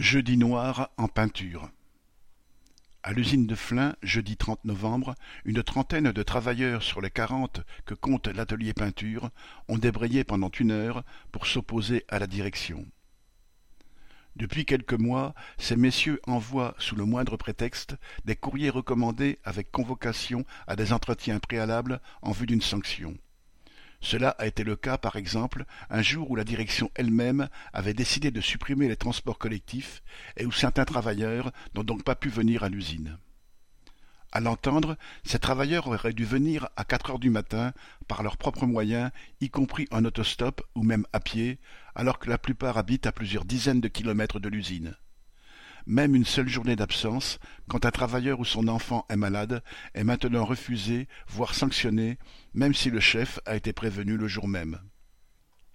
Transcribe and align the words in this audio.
Jeudi 0.00 0.38
noir 0.38 0.88
en 0.96 1.08
peinture. 1.08 1.70
À 3.02 3.12
l'usine 3.12 3.46
de 3.46 3.54
Flins, 3.54 3.96
jeudi 4.02 4.38
30 4.38 4.64
novembre, 4.64 5.14
une 5.44 5.62
trentaine 5.62 6.10
de 6.10 6.22
travailleurs 6.22 6.82
sur 6.82 7.02
les 7.02 7.10
quarante 7.10 7.60
que 7.84 7.92
compte 7.92 8.26
l'atelier 8.26 8.72
peinture 8.72 9.28
ont 9.68 9.76
débrayé 9.76 10.24
pendant 10.24 10.48
une 10.58 10.70
heure 10.70 11.04
pour 11.32 11.46
s'opposer 11.46 12.06
à 12.08 12.18
la 12.18 12.26
direction. 12.26 12.86
Depuis 14.36 14.64
quelques 14.64 14.94
mois, 14.94 15.34
ces 15.58 15.76
messieurs 15.76 16.18
envoient, 16.26 16.74
sous 16.78 16.96
le 16.96 17.04
moindre 17.04 17.36
prétexte, 17.36 17.94
des 18.24 18.36
courriers 18.36 18.70
recommandés 18.70 19.38
avec 19.44 19.70
convocation 19.70 20.46
à 20.66 20.76
des 20.76 20.94
entretiens 20.94 21.40
préalables 21.40 22.00
en 22.22 22.32
vue 22.32 22.46
d'une 22.46 22.62
sanction. 22.62 23.18
Cela 24.00 24.30
a 24.30 24.46
été 24.46 24.64
le 24.64 24.76
cas, 24.76 24.96
par 24.96 25.16
exemple, 25.16 25.64
un 25.90 26.02
jour 26.02 26.30
où 26.30 26.36
la 26.36 26.44
direction 26.44 26.90
elle-même 26.94 27.48
avait 27.72 27.94
décidé 27.94 28.30
de 28.30 28.40
supprimer 28.40 28.88
les 28.88 28.96
transports 28.96 29.38
collectifs 29.38 30.02
et 30.36 30.46
où 30.46 30.52
certains 30.52 30.86
travailleurs 30.86 31.52
n'ont 31.74 31.84
donc 31.84 32.02
pas 32.02 32.14
pu 32.14 32.30
venir 32.30 32.64
à 32.64 32.70
l'usine. 32.70 33.18
À 34.32 34.40
l'entendre, 34.40 34.96
ces 35.24 35.40
travailleurs 35.40 35.88
auraient 35.88 36.12
dû 36.12 36.24
venir 36.24 36.68
à 36.76 36.84
quatre 36.84 37.10
heures 37.10 37.18
du 37.18 37.30
matin 37.30 37.72
par 38.06 38.22
leurs 38.22 38.36
propres 38.36 38.66
moyens, 38.66 39.10
y 39.40 39.50
compris 39.50 39.86
en 39.90 40.04
autostop 40.04 40.62
ou 40.74 40.82
même 40.82 41.04
à 41.12 41.20
pied, 41.20 41.58
alors 41.94 42.18
que 42.18 42.30
la 42.30 42.38
plupart 42.38 42.78
habitent 42.78 43.06
à 43.06 43.12
plusieurs 43.12 43.44
dizaines 43.44 43.80
de 43.80 43.88
kilomètres 43.88 44.38
de 44.38 44.48
l'usine. 44.48 44.94
Même 45.86 46.14
une 46.14 46.24
seule 46.24 46.48
journée 46.48 46.76
d'absence, 46.76 47.38
quand 47.68 47.84
un 47.84 47.90
travailleur 47.90 48.40
ou 48.40 48.44
son 48.44 48.68
enfant 48.68 49.06
est 49.08 49.16
malade, 49.16 49.62
est 49.94 50.04
maintenant 50.04 50.44
refusé, 50.44 51.08
voire 51.28 51.54
sanctionné, 51.54 52.18
même 52.54 52.74
si 52.74 52.90
le 52.90 53.00
chef 53.00 53.40
a 53.46 53.56
été 53.56 53.72
prévenu 53.72 54.16
le 54.16 54.28
jour 54.28 54.48
même. 54.48 54.78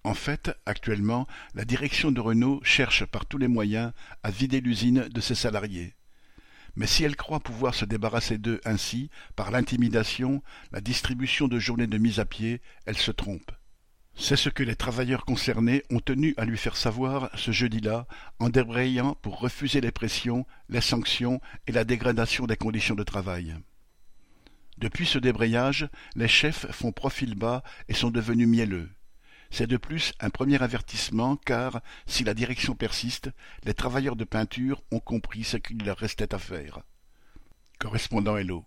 En 0.04 0.14
fait, 0.14 0.56
actuellement, 0.68 1.28
la 1.56 1.66
direction 1.66 2.12
de 2.12 2.20
Renault 2.22 2.62
cherche 2.64 3.06
par 3.06 3.26
tous 3.26 3.40
les 3.40 3.48
moyens 3.48 3.92
à 4.22 4.30
vider 4.30 4.62
l'usine 4.62 5.10
de 5.10 5.22
ses 5.22 5.34
salariés. 5.34 5.96
Mais 6.76 6.88
si 6.88 7.04
elle 7.04 7.16
croit 7.16 7.40
pouvoir 7.40 7.74
se 7.74 7.86
débarrasser 7.86 8.38
d'eux 8.38 8.62
ainsi, 8.66 9.10
par 9.36 9.50
l'intimidation, 9.50 10.44
la 10.72 10.82
distribution 10.82 11.48
de 11.48 11.58
journées 11.58 11.88
de 11.88 11.98
mise 11.98 12.20
à 12.20 12.26
pied, 12.26 12.62
elle 12.86 12.98
se 12.98 13.12
trompe. 13.12 13.52
C'est 14.18 14.38
ce 14.38 14.50
que 14.50 14.64
les 14.64 14.76
travailleurs 14.76 15.26
concernés 15.26 15.84
ont 15.90 16.00
tenu 16.00 16.34
à 16.38 16.46
lui 16.46 16.58
faire 16.58 16.78
savoir 16.78 17.30
ce 17.36 17.52
jeudi-là, 17.52 18.08
en 18.40 18.50
débrayant 18.50 19.16
pour 19.22 19.40
refuser 19.40 19.82
les 19.82 19.92
pressions, 19.92 20.46
les 20.70 20.82
sanctions 20.82 21.42
et 21.68 21.74
la 21.74 21.84
dégradation 21.84 22.46
des 22.46 22.56
conditions 22.56 22.96
de 22.96 23.04
travail. 23.04 23.56
Depuis 24.78 25.06
ce 25.06 25.20
débrayage, 25.20 25.88
les 26.16 26.28
chefs 26.28 26.70
font 26.72 26.92
profil 26.92 27.36
bas 27.36 27.64
et 27.88 27.94
sont 27.94 28.10
devenus 28.10 28.48
mielleux. 28.48 28.90
C'est 29.52 29.68
de 29.68 29.78
plus 29.78 30.14
un 30.20 30.30
premier 30.30 30.62
avertissement 30.62 31.36
car, 31.38 31.82
si 32.08 32.24
la 32.24 32.34
direction 32.34 32.74
persiste, 32.74 33.30
les 33.64 33.74
travailleurs 33.74 34.16
de 34.16 34.26
peinture 34.26 34.82
ont 34.92 35.00
compris 35.00 35.44
ce 35.44 35.58
qu'il 35.58 35.84
leur 35.86 35.98
restait 35.98 36.34
à 36.34 36.40
faire. 36.40 36.80
Correspondant 37.80 38.38
Hello. 38.38 38.66